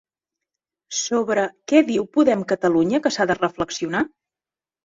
Sobre 0.99 1.43
què 1.71 1.83
diu 1.91 2.07
Podem 2.19 2.47
Catalunya 2.53 3.03
que 3.05 3.15
s'ha 3.17 3.31
de 3.33 3.37
reflexionar? 3.45 4.03